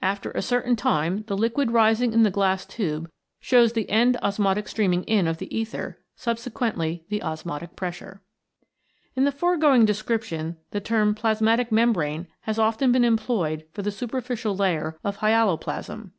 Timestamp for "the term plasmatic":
10.70-11.72